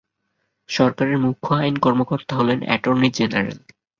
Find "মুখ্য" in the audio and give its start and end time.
1.17-1.49